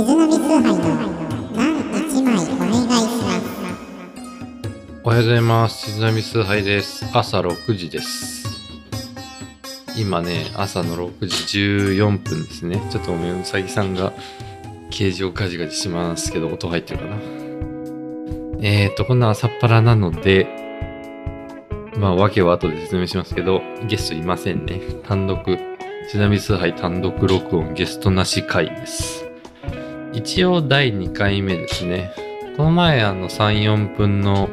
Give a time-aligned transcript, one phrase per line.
[0.00, 0.08] おは
[5.16, 5.90] ようございます。
[5.90, 7.04] 静波崇拝です。
[7.12, 8.48] 朝6時です。
[9.98, 11.58] 今ね、朝の6時
[11.94, 12.80] 14分ですね。
[12.90, 14.14] ちょっとごめん、うさぎさんが
[14.88, 17.16] ケージをガジガジしますけど、音入ってるかな。
[18.62, 20.46] えーと、こんな朝っぱらなので、
[21.98, 24.80] まあ、訳は後で説明しますけど、ゲストいませんね。
[25.06, 25.44] 単独、
[26.08, 29.29] 静波崇拝単独録音ゲストなし会です。
[30.12, 32.12] 一応第2回目ですね。
[32.56, 34.50] この前あの3、4分の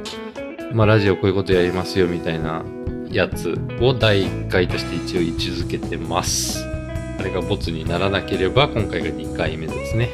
[0.74, 2.64] まあ、ラジオこういうことやりますよみたいな
[3.10, 6.64] やつを第1回として一応位置づけてます。
[7.20, 10.10] あれがボツにならなければ今回が2回目ですね。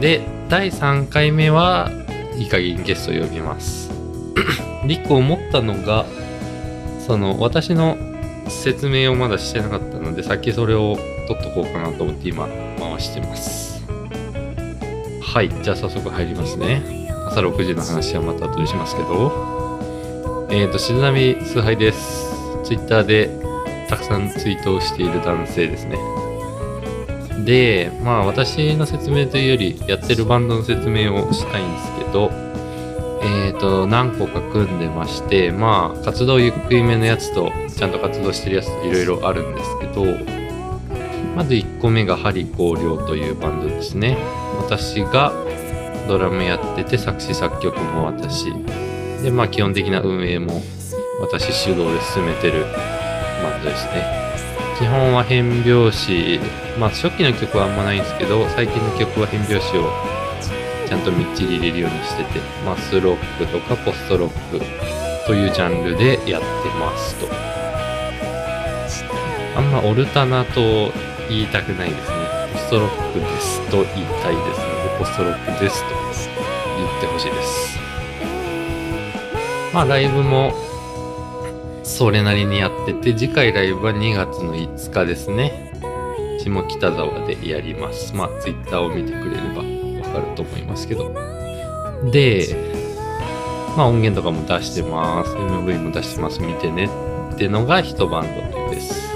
[0.00, 1.90] で、第3回目は
[2.36, 3.90] いい加減ゲストを呼びます。
[4.86, 6.06] で、1個思ったのが、
[7.06, 7.96] その私の
[8.48, 10.96] 説明をまだしてなかったので、先それを
[11.28, 13.69] 取っとこうかなと思って今回してます。
[15.32, 16.82] はい、じゃあ早速入りますね。
[17.28, 19.78] 朝6時の話はまた後でしますけど、
[20.50, 22.32] えっ、ー、と、静波崇拝です。
[22.64, 23.30] ツイッターで
[23.88, 25.98] たくさんツイートをしている男性ですね。
[27.44, 32.32] で、まあ私の説明というより、やってるバンドの説明をしたいんですけど、
[33.22, 40.39] えっ、ー、と、何個か組んでまして、まあ活動ゆっくりめのやつと、ちゃんと活動してるやつといろいろあるんですけど、
[41.36, 44.18] まず1個目がハリコーリョウというバンドですね。
[44.58, 45.32] 私が
[46.08, 48.52] ドラムやってて作詞作曲も私。
[49.22, 50.62] でまあ基本的な運営も
[51.20, 52.64] 私主導で進めてる
[53.42, 54.20] バンドですね。
[54.78, 56.40] 基本は変拍子。
[56.78, 59.90] まあ初期の曲はあんまないんですけど最近の曲は変拍子を
[60.88, 64.58] ちゃんとみっちり入れるようにしててマスロックとかポストロック
[65.26, 66.46] というジャンルでやって
[66.80, 67.28] ますと。
[69.56, 70.90] あんまオルタナと
[71.30, 72.16] 言いたくないですね
[72.52, 75.94] ポストロックですと言いたいですのでポストロックですと
[76.76, 77.78] 言ってほしいです。
[79.72, 80.52] まあライブも
[81.84, 85.72] それなりにやってて、次回ライブは2月の5日ですね。
[86.42, 88.14] 下北沢でやります。
[88.14, 89.62] まあツイッターを見てくれれば
[90.08, 91.12] わかると思いますけど。
[92.10, 92.56] で、
[93.76, 95.34] まあ音源とかも出してます。
[95.34, 96.40] MV も出してます。
[96.40, 96.88] 見てね
[97.34, 99.09] ってのが一バンドです。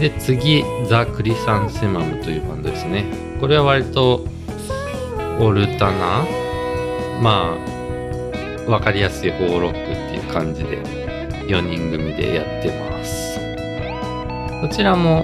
[0.00, 3.04] で、次、ザ・クリサンセマムというバンドですね。
[3.38, 4.26] これは割と
[5.38, 6.24] オルタナ
[7.20, 7.54] ま
[8.66, 10.78] あ、わかりやすいホーロックっていう感じで
[11.48, 13.38] 4人組でやってます。
[14.62, 15.22] こちらも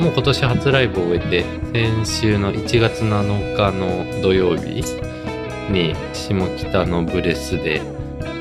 [0.00, 4.82] もう今年初ライブを終えて先週の1月7日の土曜日
[5.70, 7.82] に下北のブレスで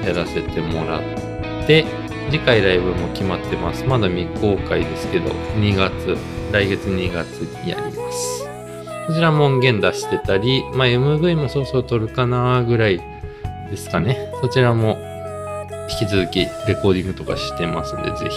[0.03, 1.85] やらせてもらって
[2.29, 3.85] 次回ライブも決まってます。
[3.85, 5.29] まだ未公開ですけど
[5.59, 6.17] 2月、
[6.51, 8.47] 来月2月にやります。
[9.07, 12.99] こちらも音源出してたり、まあ、MV もそろそろ撮るかなぐらい
[13.69, 14.31] ですかね。
[14.41, 14.97] そちらも
[15.89, 18.35] 引き続きレコーディングとかしてますんで、ぜひ。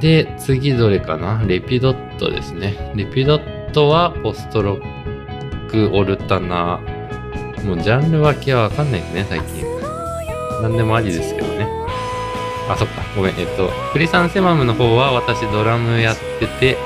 [0.00, 1.44] で、次どれかな？
[1.46, 2.92] レピドットですね。
[2.96, 6.80] レピドットはポストロック、オルタナ、
[7.64, 9.71] もうジャンル分けはわかんないですね、最近。
[10.62, 11.66] 何でもありですけどね。
[12.68, 13.02] あ、そっか。
[13.16, 13.34] ごめん。
[13.38, 16.78] えっと、クリサンセマムの方は私ドラムやってて、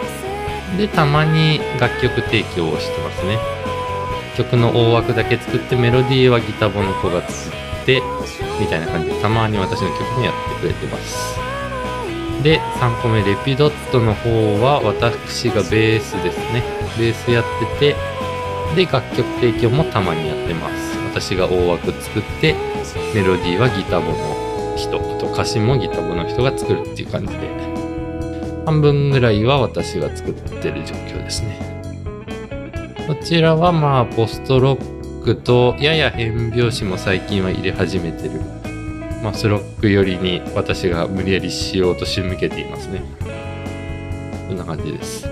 [0.79, 3.39] で、たまに楽曲提供をしてますね。
[4.37, 8.03] 曲の大枠だけ作って、メロディーはギタボの子が作って、
[8.59, 11.39] みたいな感じで、たまに私の曲もやってくれてます。
[12.43, 16.63] で、3個目、レピドットの方は、私がベースですね。
[16.99, 17.45] ベースやっ
[17.79, 17.97] てて、
[18.75, 20.86] で、楽曲提供もたまにやってます。
[21.19, 22.55] 私が大枠作って、
[23.15, 31.83] メロディーはギターボの人、あと歌詞もギターボの人が作るっていう感じで、半分ぐらいは私が作ってる状況ですね。
[33.07, 38.43] こちらはまあ、ポストロックと、やや変拍子も最近は入れ始めてる。
[39.23, 43.03] マスロック寄りに私が無理やりしようと仕向けていますね。
[44.49, 45.27] こんな感じです。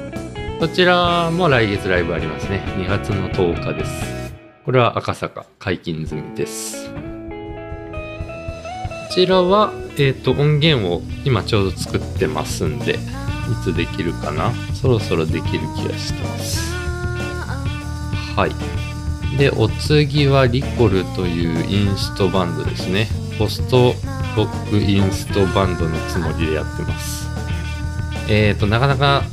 [0.59, 2.62] こちらも来月ライブありますね。
[2.79, 4.24] 2月の10日です。
[4.64, 6.88] これは赤坂解禁済みです。
[6.88, 6.96] こ
[9.11, 12.96] ちらは、えっ、ー、と、音源を今ちょうど作ってますんで、い
[13.62, 14.52] つできるかな？
[14.72, 16.75] そろそろできる気がしてます。
[18.34, 19.37] はい。
[19.37, 23.08] で、お次はリコルというインストバンドですね。
[23.38, 23.94] ポスト
[24.34, 27.28] ロックインストバンドのつもりでやってます。
[28.31, 29.25] えっ、ー、と、なかなか、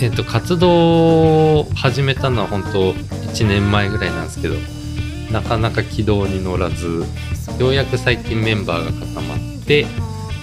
[0.00, 2.94] えっ、ー、と、活動を始めたのは本当
[3.32, 4.56] 1年前ぐらいなんですけど、
[5.30, 7.04] なかなか軌道に乗らず、
[7.58, 9.86] ようやく最近メンバーが固まって、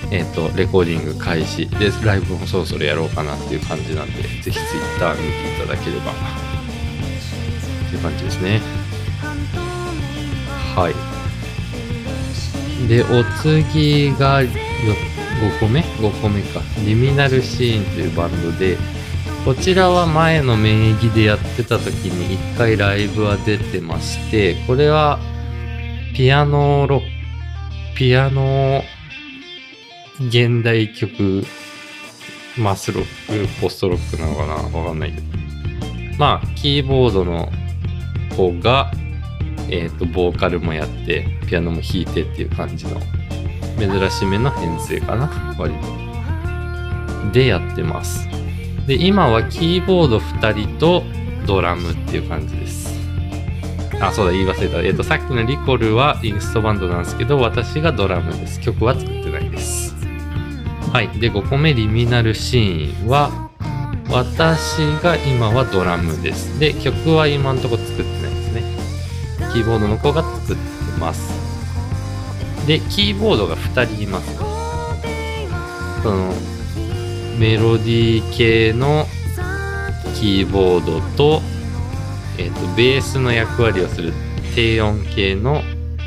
[0.10, 1.68] えっ、と、レコーディング開始。
[1.68, 6.12] で、ライブもそろそろやろうかなっていう感じなんで、ぜひ Twitter 見ていただければ。
[6.12, 6.14] っ
[7.90, 8.62] ていう感じですね。
[10.76, 12.88] はい。
[12.88, 14.50] で、お次がよ
[15.42, 16.62] 5個目 ?5 個目か。
[16.86, 18.78] リミナルシーンというバンドで、
[19.48, 25.20] こちらは前の名義でやってた時に1回ライブは出てまして、これは
[26.14, 27.02] ピアノロッ、
[27.96, 28.84] ピアノ
[30.20, 31.46] 現代曲、
[32.58, 33.06] マスロッ
[33.48, 34.56] ク、ポストロックなのかな？
[34.78, 35.28] わかんないけど。
[36.20, 37.50] まあ、キーボードの
[38.36, 38.92] 子が、
[39.70, 43.00] えっ、と、ボーカルもやって、ピアノも弾いてっていう感じの、
[43.80, 45.74] 珍しめの編成かな割
[47.24, 47.32] と。
[47.32, 48.28] でやってます。
[48.88, 51.04] で、今はキーボード2人と
[51.46, 52.98] ドラムっていう感じです。
[54.00, 54.80] あ、そうだ、言い忘れた。
[54.80, 58.62] えっ、と、さっきのリコルはインストバンドなんですけど、私がドラムです。
[58.62, 59.94] 曲は作ってないです。
[60.94, 61.10] はい。
[61.20, 63.50] で、5個目、リミナルシーンは、
[64.10, 66.58] 私が今はドラムです。
[66.58, 68.64] で、曲は今のとこ作ってないですね。
[69.52, 70.62] キーボードの子が作って
[70.98, 71.34] ます。
[72.66, 74.38] で、キーボードが2人います。
[76.04, 76.34] その、
[77.40, 79.06] メロディー系の
[80.20, 81.42] キーボードと、
[82.40, 84.12] えっ、と、ベースの役割をする
[84.56, 85.62] 低音系の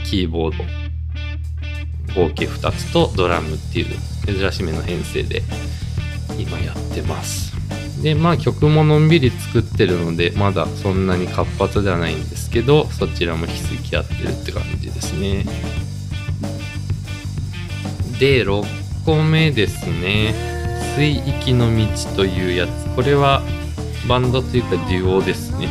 [0.04, 0.64] キーボード。
[2.20, 3.86] 合計2つとドラムっていう
[4.26, 5.42] 珍しめの編成で
[6.36, 7.52] 今やってます。
[8.02, 15.44] で、まあ曲ものんびり作ってるので、まだそんなに活発ではないんですけど、そちらも引き続きやってるって感じですね。
[18.18, 18.64] で、6
[19.04, 20.49] 個目ですね。
[20.94, 22.70] 水域の道というやつ。
[22.94, 23.42] これは
[24.08, 25.68] バンドというかデュオですね。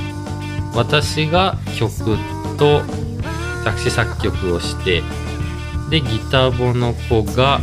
[0.74, 2.18] 私が曲
[2.57, 2.81] と
[3.63, 5.01] 作詞作曲をして、
[5.89, 7.60] で、ギターボの子が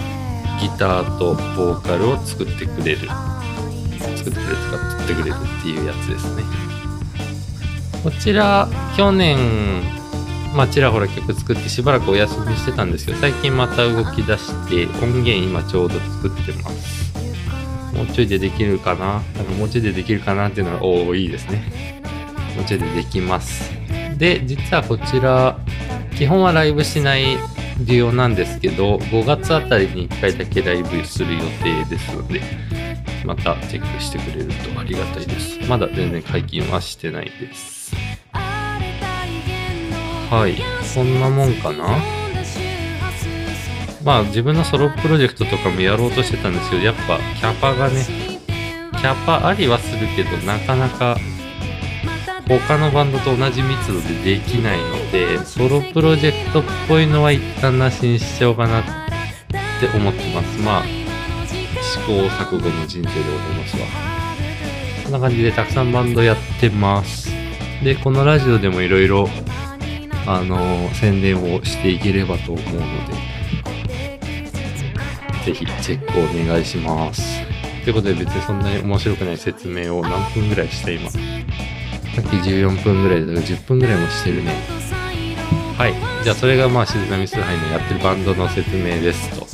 [0.60, 3.08] ギターとボーカルを作ってくれる。
[4.16, 6.42] 作ってくれるとか作ってくれるっていうやつですね。
[8.02, 9.82] こちら、去年、
[10.54, 17.05] まあ、ちらほら曲作ってしばらくお休みしてたんですけど、最近また動き出して、音源今ちょうど作ってます。
[17.96, 19.22] もうちょいでできるかな？
[19.36, 21.62] なんかもうちょいでできるかなっていうのが、おおいいですね。
[22.56, 23.70] もうちょいでできます。
[24.18, 25.58] で、実はこちら、
[26.16, 27.36] 基本はライブしない
[27.80, 32.40] デュオなんですけど、5月あたりに1回だけライブする予定ですので、
[33.24, 35.58] またチェックしてくれるとありがたいです。
[35.68, 37.94] まだ全然解禁はしてないです。
[40.30, 41.98] はい、そんなもんかな？
[44.06, 48.06] まあ自分のソロプロジェクトとかもやろうとしてたんですけど、やっぱキャパがね、
[48.92, 51.18] キャパありはするけど、なかなか
[52.46, 58.84] 他のバンドと同じ密度でできないので、ソロプロジェクトっぽいのは一旦なしにしちゃおうかなっ
[59.80, 60.60] て思ってます。
[60.60, 60.84] まあ、
[61.82, 63.86] 試行錯誤の人生でございますわ。
[65.02, 67.28] こんな感じでたくさんバンドやってます。
[67.82, 69.28] で、このラジオでもいろいろ、
[70.28, 73.35] あの宣伝をしていければと思うので、
[75.46, 77.22] ぜひチェックをお願いします。
[77.84, 81.08] ということで別にそんなに面白くない説明を何分ぐらいした今。
[81.08, 81.22] さっ
[82.24, 84.52] き14分ぐらいだから10分ぐらいもしてるね。
[85.78, 86.24] はい。
[86.24, 89.46] じゃあそれがまあ静波崇拝のやってるバンドの説明ですと。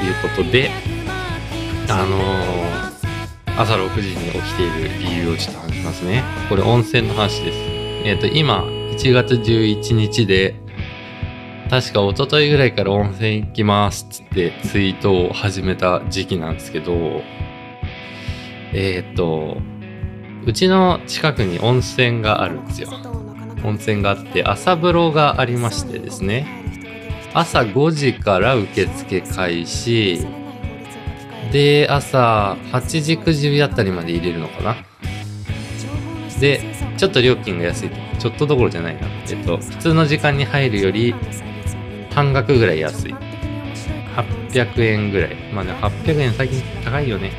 [0.00, 0.70] いうことで、
[1.90, 2.86] あのー
[3.58, 6.22] 朝6時に起きている理由をちょっと話しますね。
[6.50, 7.58] これ温泉の話です。
[8.06, 10.60] えっ、と、今、1月11日で、
[11.70, 17.22] 確か一昨日ぐらいから温泉行きますっつってツイートを始めた時期なんですけど、
[18.72, 19.56] えっ、と、
[20.46, 22.90] うちの近くに温泉があるんですよ。
[23.64, 26.46] 温泉があって、朝風呂がありましてですね。
[27.34, 30.24] 朝5時から受付開始。
[31.50, 34.76] で、朝8時9時あたりまで入れるのかな。
[36.38, 36.60] で、
[36.96, 37.90] ちょっと料金が安い。
[38.18, 39.08] ちょっとどころじゃないな。
[39.28, 41.14] えっと、普通の時間に入るより
[42.16, 43.14] 半額ぐらい安い。
[44.50, 45.36] 800円ぐらい。
[45.52, 47.30] まあね、800円最近高いよね。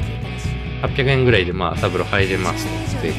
[0.84, 2.68] 800円ぐらいでまあ朝風呂入れます、
[3.02, 3.14] 税込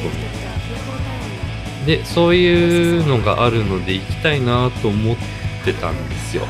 [1.85, 1.97] みで。
[1.97, 5.17] で、そういうのがあるので行きたいなと思っ
[5.65, 6.47] てたんですよ。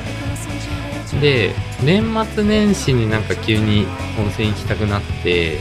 [1.20, 2.04] で、年
[2.36, 3.88] 末年始になんか急に
[4.20, 5.58] 温泉行きたくなって、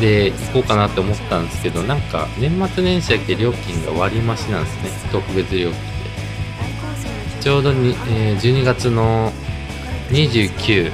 [0.00, 4.90] で、行こうかなって思ったんですけど、なんか年末年始だけ料金が割増しなんですね。
[5.10, 5.97] 特別料金。
[7.40, 9.32] ちょうどに、えー12月の
[10.10, 10.90] 29、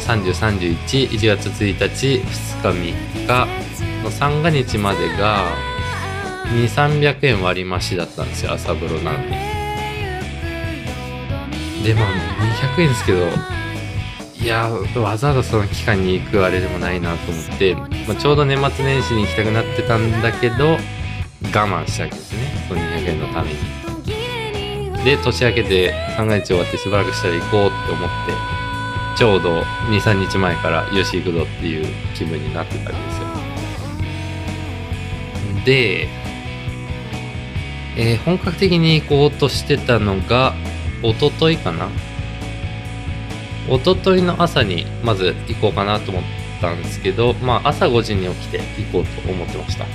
[0.00, 2.94] 30、31、1月1日、2日、
[3.26, 3.46] 3日
[4.04, 5.46] の三が日までが、
[6.54, 9.30] 2、300円割増しだったんですよ、朝風呂なのに。
[11.84, 12.10] で、まあ、
[12.76, 13.28] 200円ですけど、
[14.40, 20.78] いやわざわざその期間に行くあれでもないなと思って、まあ、ちょうど年末年始に行きたくなってたんだけど我
[21.50, 23.87] 慢したわけですねその200円のために
[25.08, 28.34] で年明けて三が日終わってしばらくしたら行こうって思って
[29.16, 33.26] ちょうど23日前からよし行くぞっていう気分になってたわけですよ
[35.64, 36.08] で、
[37.96, 40.54] えー本格的に行こうとしてたのが
[41.02, 41.88] 一昨日かな？
[43.66, 46.22] 一昨日の朝にまず行こうかなと思っ
[46.60, 49.86] たんですけど、まあ朝5時に起きて行こうと思ってました。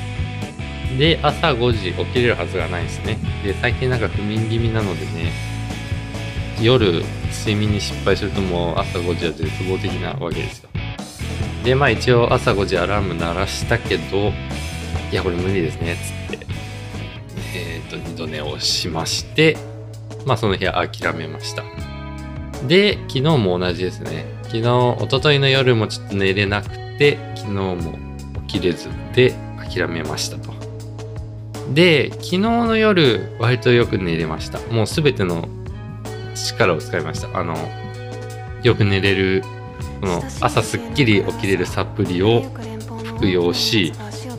[0.97, 3.17] で、朝5時起きれるはずがないですね。
[3.43, 5.31] で、最近なんか不眠気味なのでね、
[6.61, 10.69] 夜睡眠に失敗するともう朝5時は絶望的なわけですよ。
[11.63, 14.31] で、まあ一応朝5時アラーム鳴らしたけど、
[15.11, 15.97] いや、これ無理ですね、
[16.29, 16.45] つって、
[17.55, 19.57] えっ、と、二度寝をしまして、
[20.25, 21.63] まあその日は諦めました。
[22.67, 24.25] で、昨日も同じですね。
[24.43, 27.75] 昨日、一昨日の夜もちょっと寝れなくて、昨日も
[28.47, 30.62] 起きれずで諦めましたと。
[31.71, 34.59] で、昨日の夜、割とよく寝れました。
[34.71, 35.47] もうすべての
[36.35, 37.37] 力を使いました。
[37.37, 37.55] あの、
[38.63, 39.43] よく寝れる、
[40.01, 42.43] この朝すっきり起きれるサプリを
[43.03, 43.93] 服用し、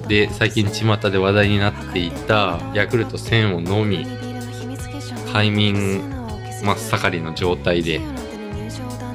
[0.09, 4.07] で、最近巷で話題になっていたヤクルト1000を飲み、
[5.33, 6.03] 快眠
[6.63, 8.01] 真っ盛りの状態で、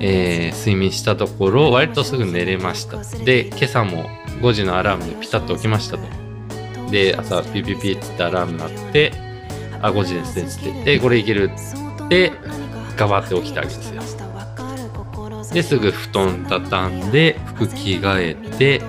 [0.01, 4.09] えー睡眠したところ割とすぐ寝れましたで今朝も
[4.41, 6.18] 5時のアラームでピタッと起きましたと
[6.91, 9.11] で朝ピピピってアラーム鳴って
[9.81, 11.51] あ5時ですねっってでこれいける
[12.05, 12.31] って
[12.97, 14.01] ガバって起きたわけですよ。
[15.53, 18.81] ですぐ布団畳んで服着替えて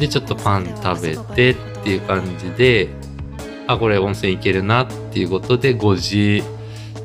[0.00, 1.54] でちょっとパン食べてっ
[1.84, 2.88] ていう感じで
[3.68, 6.42] あこれ温泉行けるなっていうことで5時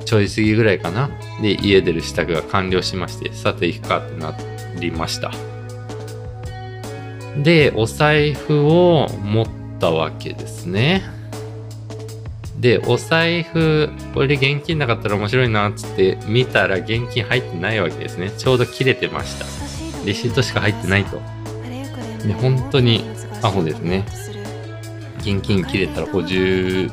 [0.06, 1.10] ちょい過ぎぐらいかな。
[1.42, 4.36] で家出る支度が完了しましてさて行くかってな
[4.80, 5.32] りました。
[7.38, 11.02] でお財布を持ってたわけですね。
[12.60, 18.32] でお財布これで現金なかったら面白いなっつって見たら現金入ってないわけですね。
[18.38, 19.46] ちょうど切れてました。
[20.06, 21.20] レシートしか入ってないと。
[22.26, 23.04] で本当に
[23.42, 24.06] アホですね。
[25.20, 26.90] 現金切れたら補充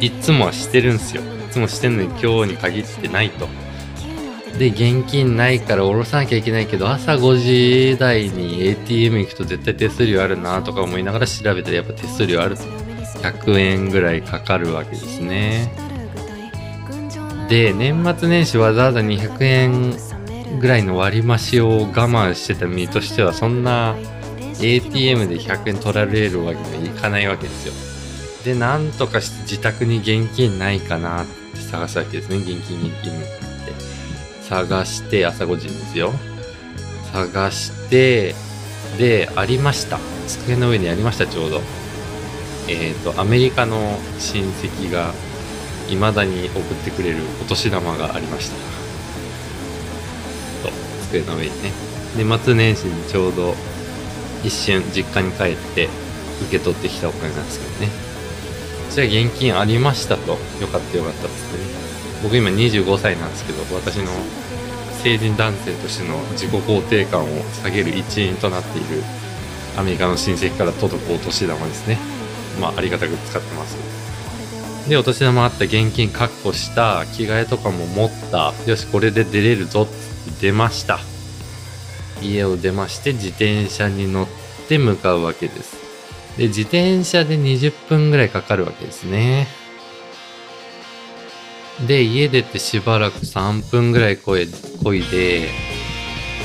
[0.00, 1.22] いつもはしてるんすよ。
[1.22, 3.46] いつもしてんのに今日に限ってないと
[4.58, 12.56] で現金ないから下ろさなきゃいけないけど朝5時台に ATM 行くと絶対手数料あるなとか思いながら調べたらやっぱ手数料ある。
[12.56, 12.62] と
[13.22, 15.72] 100円ぐらいかかるわけですね。
[17.48, 19.94] で年末年始わざわざ200円
[20.58, 23.94] ぐらいの割増を我慢してた身としてはそんな
[24.60, 27.74] ATM で100円取られるわけにはいかないわけですよ。
[28.44, 33.51] でなんとかして自宅に現金ないかなって探すわけですね現金現金。
[34.52, 36.12] 探して朝5時ですよ。
[37.10, 38.34] 探して
[38.98, 39.98] でありました。
[40.26, 41.62] 机の上にありましたちょうど。
[42.68, 45.14] えっ、とアメリカの親戚が
[45.88, 48.56] 未だに送ってくれるお年玉がありました。
[50.68, 51.72] と机の上にね。
[52.18, 53.54] 年末年始にちょうど
[54.44, 55.88] 一瞬実家に帰って
[56.42, 57.88] 受け取ってきたお金なんですけどね。
[58.90, 60.32] じゃあ現金ありましたと。
[60.32, 60.36] よ
[60.70, 61.81] かったよかったっつってね。
[62.22, 64.10] 僕今25歳なんですけど私の
[65.02, 67.26] 成人男性としての自己肯定感を
[67.62, 69.02] 下げる一因となっている
[69.76, 71.98] アメリカの親戚から届くお年玉ですね。
[72.60, 73.76] まあありがたく使ってます。
[74.88, 78.52] でお年玉あった現金確保した着替えとかも持った。
[78.66, 79.92] よしこれで出れるぞって
[80.40, 81.00] 出ました。
[82.20, 84.26] 家を出まして自転車に乗っ
[84.68, 85.76] て向かうわけです。
[86.36, 89.48] で自転車で20分ぐらいかかるわけですね。
[91.86, 94.46] で家出てしばらく3分ぐらいこい
[94.82, 95.48] こいで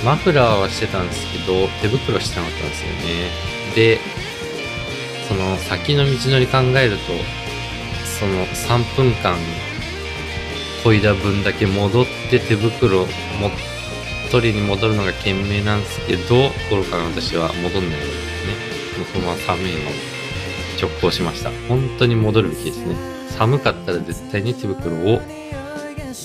[0.03, 3.31] マフラーはしてたんですけど手袋してなかったんですよね。
[3.75, 3.99] で
[5.27, 6.97] その先の道のり考えると
[8.19, 9.35] その3分間
[10.83, 13.05] こいだ分だけ戻って手袋も
[14.31, 18.53] 取りに戻るのが賢明なんですけど心から私は戻んないですね。
[18.97, 19.81] もうそのまま寒いのを
[20.81, 21.51] 直行しました。
[21.67, 23.16] 本当に戻るべきですね。
[23.37, 25.21] 寒かったら絶対に手袋を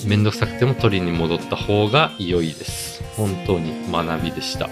[0.05, 3.03] めんどくさくても取りに戻った方が良いです。
[3.15, 4.69] 本当に学びでした。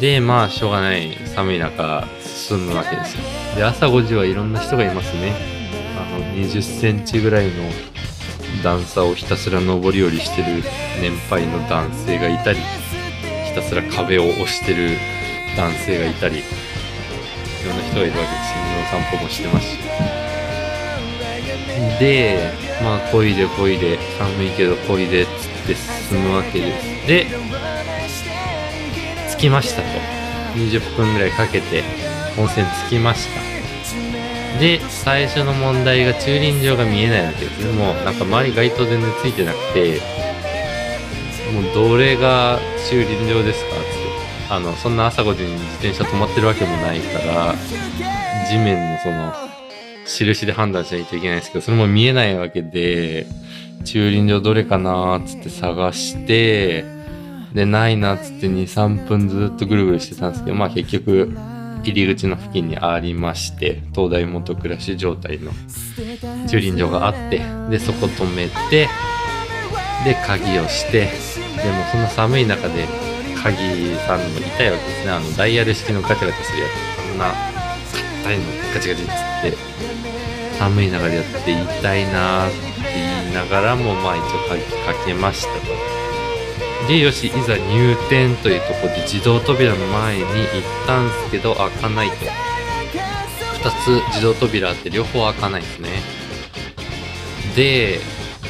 [0.00, 1.16] でまあしょうがない。
[1.34, 3.22] 寒い中進むわけですよ。
[3.56, 5.34] で朝5時はいろんな人がいますね。
[5.98, 7.52] あの20センチぐらいの
[8.62, 10.62] 段差をひたすら上り下りしてる
[11.00, 12.58] 年配の男性がいたり
[13.46, 14.96] ひたすら壁を押してる
[15.56, 16.42] 男性がいたりい
[17.66, 18.58] ろんな人がいるわけですよ。
[18.68, 19.87] 犬の散歩もしてますし。
[21.98, 22.52] で
[22.82, 27.06] まあ漕いで漕いで寒いけど漕いでっつって進むわけです。
[27.06, 27.26] で
[29.36, 29.88] 着きましたと。
[30.54, 31.84] 20分ぐらいかけて
[32.38, 33.40] 温泉着きました。
[34.58, 37.72] で最初の問題が駐輪場が見えないわけですね。
[37.72, 40.00] もうなんか周り街灯全然ついてなくて
[41.52, 43.98] もうどれが駐輪場ですかつって。
[44.50, 47.54] あのそんな朝5時に自転車止まってるわけもないから
[48.48, 49.34] 地面のその
[50.08, 53.26] 印で判断しないといけないんですけどそれも見えないわけで
[53.84, 56.84] 駐輪場どれかなーっつって探して
[57.54, 61.34] でないなっつって23分ずっとぐるぐるしてたんですけどまあ結局
[61.84, 65.52] 入り口の付近にありまして東大元暮らし状態の
[66.48, 68.88] 駐輪場があってでそこ止めて
[70.04, 72.86] で鍵をしてでもその寒い中で
[73.42, 75.10] 鍵さんも痛いわけですね。
[75.12, 77.08] あのダイヤル式のガチャガチャするやつ。
[77.08, 77.32] こんな
[78.24, 79.87] 硬いのガチガチっつって。
[80.58, 82.58] 寒い中でやって痛いなーって
[82.94, 86.88] 言いながらもまあ一応鍵かけましたと。
[86.88, 90.30] でよしいざ入店というとこで自動扉の前に行っ
[90.86, 92.16] たんすけど開かないと。
[93.62, 95.88] 2つ自動扉あって両方開かないですね。
[97.56, 98.00] で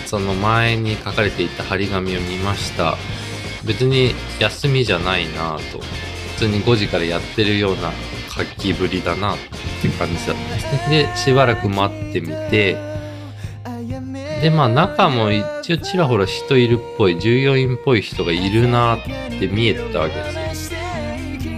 [0.06, 2.96] その前に書かれていた張り紙を見ました。
[3.64, 5.80] 別に休みじゃないなぁと。
[6.36, 7.90] 普通に5時からやってるような
[8.30, 9.38] 活気ぶりだなと。
[9.78, 11.08] って感じだったんですね。
[11.08, 12.76] でしばらく待ってみて
[14.42, 18.98] でまあ中も一応ちらほら人いるっぽい従業員っぽい人がいるなっ
[19.38, 20.78] て見えたわけですよ。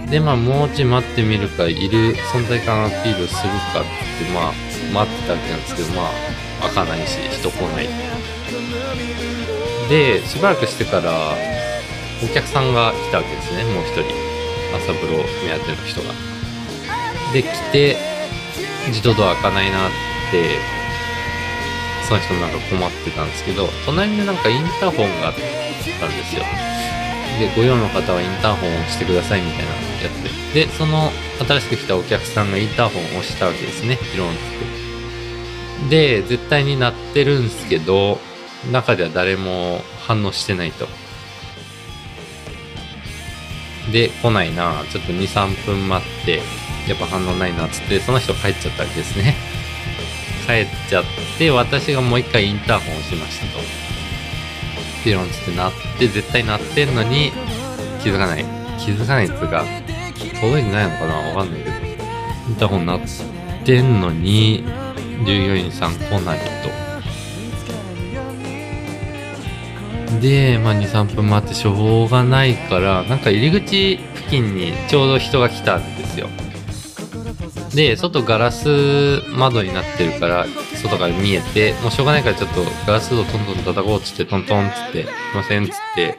[0.09, 3.89] でまあもうちょい待ってみるかいる存在感アピールするかって
[4.33, 4.53] まあ
[4.93, 7.87] 待ってたわけなんですけどまあ開かないし人来ない。
[9.89, 11.11] でしばらくしてから
[12.23, 13.63] お客さんが来たわけですね。
[13.65, 14.03] もう一人。
[14.73, 16.13] 朝風呂目当ての人が。
[17.33, 18.10] で来て
[18.87, 19.91] 自動ドア開かないなっ
[20.31, 20.57] て
[22.07, 25.39] その人もなんか困ってたんですけど隣になんかインターホンがあった
[26.07, 26.43] んですよ。
[27.39, 30.09] でご用の方はインターホンを押してくださいみたいなのや
[30.53, 33.97] つででその新しく来たお客さんがインターホンを押したわけですね。
[34.11, 34.33] ピロンっ
[35.89, 35.89] て。
[35.89, 38.19] で絶対に鳴ってるんですけど
[38.71, 40.87] 中では誰も反応してないと。
[43.91, 44.83] で来ないな。
[44.91, 46.41] ちょっと23分待って
[46.87, 49.35] やっぱ反応ないなっつってその人帰っちゃったわけですね。
[50.47, 51.05] 帰っちゃっ
[51.37, 53.59] て私がもう一回インターホンをしましたと。
[55.03, 57.31] ピロンつって鳴って絶対鳴ってんのに
[58.03, 58.45] 気づかない。
[58.79, 59.65] 気づかないっつうか
[60.41, 61.15] 届いてないのかな？
[61.15, 61.75] わかんないけど。
[62.49, 62.99] インターホン鳴っ
[63.63, 64.63] てんのに
[65.25, 66.80] 従業員さん来ないと。
[70.21, 76.29] で、まあ、23分待ってしょうがないからなんか入り口付近にちょうど人が来たんですよ。
[77.73, 86.17] で外ガラス窓になってるから外から見えてもうしょうがないからちょっとガラスをトントン叩こうっつってトントンっつって「すいません」っつって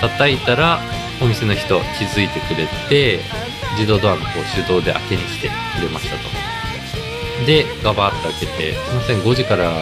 [0.00, 0.78] 叩いたら
[1.20, 3.20] お店の人気づいてくれて
[3.72, 6.22] 自動ドアのこう手動で開けに来てくれましたと。
[7.46, 9.72] でガバッと開けて「すいません5時から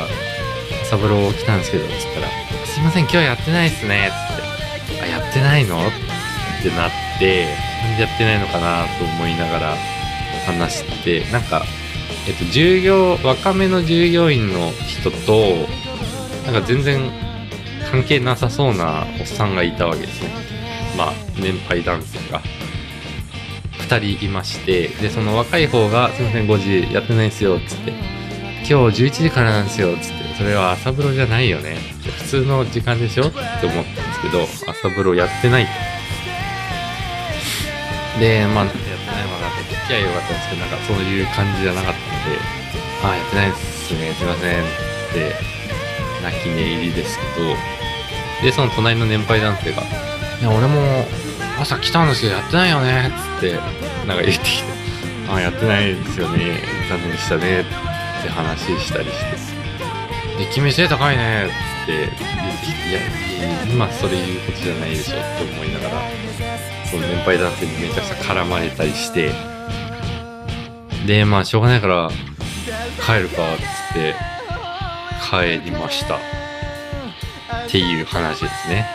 [0.84, 2.28] サブロー来たんですけど」っつったら
[2.74, 5.90] 「すいません今日やってないっすね」っつって「あやってないの?」っ
[6.60, 7.46] てなって
[7.84, 9.76] なんでやってないのかなと思いながら
[10.44, 11.64] 話してなんか
[12.26, 15.68] えっと従業若めの従業員の人と
[16.46, 17.12] なんか全然
[17.92, 20.30] 関係なさそうなおっさんがいたわけですね。
[20.98, 22.40] まあ年配男性が。
[23.88, 27.92] 2人いましてでその若い方が「すいません5時やってないんすよ」っつって
[28.68, 31.76] 「今日11時からなんですよ」っつって「それは朝風呂じゃないよね」
[32.18, 33.28] 普通の時間でしょ？
[33.28, 35.66] って思ったんですけど朝風呂やってない。
[38.18, 38.78] でまあやって
[39.10, 42.38] ないわなって聞きゃよかったんですけどなんかそういう感じじゃなかったので
[43.02, 44.64] 「ああやってないですねすいません」っ
[45.12, 45.34] て
[46.22, 47.56] 泣き寝入りですけど。
[48.42, 49.82] でその隣の年配男性が
[50.38, 51.06] 「いや俺も
[51.58, 53.52] 朝来たんですけどやってないよね」っつって
[54.06, 54.64] なんか言ってきて
[55.30, 57.64] 「ああやってないですよね残念でしたね」っ
[58.22, 59.36] て話したりして
[60.38, 66.02] 「で君背高いね」っつって言ってきて「いやいや今それ言うことじゃないでしょ」って思いながら
[66.90, 69.32] その年配男性にめちゃくちゃ絡まれたりして。
[71.06, 72.08] でまあしょうがないから
[73.04, 74.14] 帰るかっつって
[75.20, 76.16] 帰りました。
[76.16, 76.18] っ
[77.68, 78.88] ていう話ですね。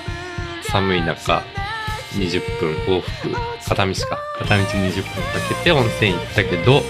[0.64, 1.44] 寒い中
[2.16, 3.36] 20分往復
[3.68, 4.18] 片道か。
[4.40, 5.12] 片道20分か
[5.50, 6.84] けて温泉行ったけど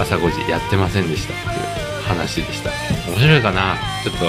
[0.00, 2.70] 朝5時やってませんでしたっていう話でした。
[3.10, 3.76] 面白いかな？
[4.04, 4.26] ちょっと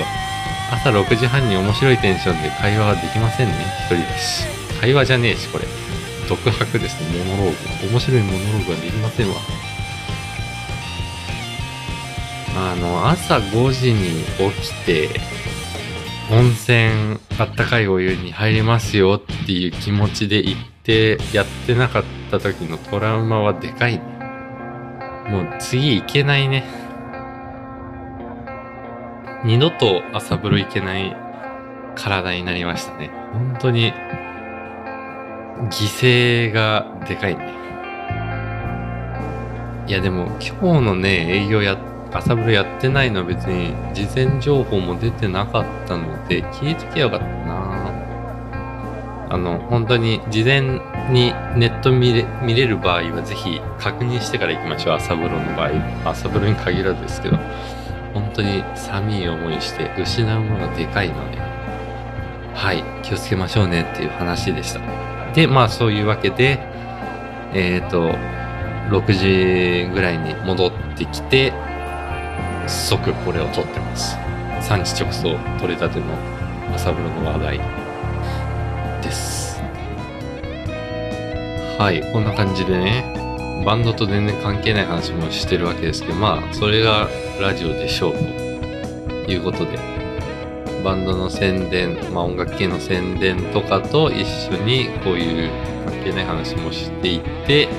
[0.71, 3.55] 朝6時半に面白いテンションで会話ができませんね。
[3.89, 4.45] 一人だし
[4.79, 5.65] 会話じゃねえしこれ。
[6.29, 7.23] 独白ですね。
[7.25, 9.35] モノローグ面白いモノローグができませんわ。
[12.55, 15.09] あの朝5時に起きて
[16.29, 23.99] 温泉あったかいお湯に入りますよっていう気持ちで行ってやってなかった時のトラウマはでかい
[25.29, 26.65] もう次行けないね。
[29.43, 31.15] 二度と朝風呂行けない
[31.95, 33.09] 体になりましたね。
[33.33, 33.91] 本当に
[35.69, 37.51] 犠牲がでかいね。
[39.87, 41.75] いやでも今日のね営業や
[42.13, 47.91] 朝風呂やってないのは別に事前情報も出てなかったので聞いときゃよかったな。
[49.31, 50.61] あの本当に事前
[51.09, 55.71] にネット見れ見れる場合はぜひ確認してから行きましょう朝風呂の場合。
[56.05, 57.39] 朝風呂に限らずですけど。
[58.13, 61.37] 本当に寒い思いして失うものがでかいので
[62.53, 64.81] はい気をつけましょうねっていう話でした。
[65.33, 66.59] でまあそういうわけで
[67.53, 68.11] えっ、と
[68.89, 71.53] 6時ぐらいに戻ってきて
[72.67, 74.17] 即これを撮ってます。
[74.61, 76.05] 産地直送取れたての
[76.73, 77.57] 朝風呂の話題
[79.01, 79.61] です。
[81.77, 83.20] はいこんな感じでね。
[83.65, 87.07] バンドと全然関係ない話もしてるわけですけどまあそれが
[87.39, 89.77] ラジオでしょうということで
[90.83, 95.49] バンドの宣伝、まあ、音楽系の宣伝とかと一緒にこういう
[95.85, 97.69] 関係ない話もしていって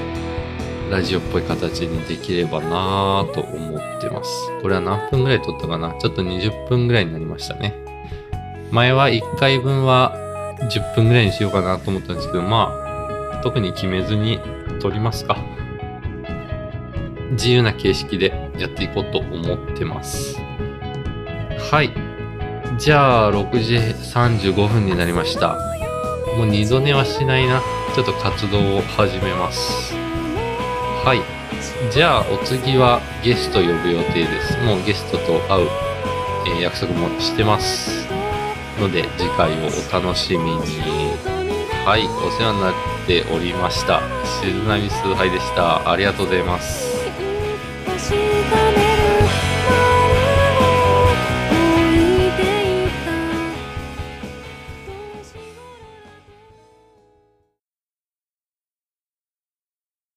[0.89, 4.31] ラジオっぽい形にできればなぁと思ってます。
[4.61, 5.95] これは何分ぐらい撮ったかな？
[5.99, 7.75] ちょっと20分ぐらいになりましたね。
[8.71, 10.15] 前は1回分は
[10.61, 12.73] 10分ぐらいにしようかなと思ったんですけど、ま
[13.33, 14.39] あ、特に決めずに
[14.81, 15.37] 撮りますか。
[17.33, 20.37] 自由な形式でやっていこうと思ってます。
[21.71, 21.93] はい。
[22.79, 25.57] じゃあ、6時35分になりました。
[26.37, 27.61] もう二度寝はしないな。
[27.95, 29.95] ちょっと活動を始めます。
[31.05, 31.21] はい。
[31.93, 34.59] じゃあ、お次はゲスト呼ぶ予定です。
[34.65, 35.69] もうゲストと会う、
[36.47, 38.07] えー約束もしてます。
[38.81, 40.61] ので、次回をお楽しみに。
[41.85, 42.07] はい。
[42.07, 42.75] お世話になっ
[43.07, 44.01] ておりました。
[44.41, 45.91] 静波崇拝でした。
[45.91, 46.92] ありがとうございます。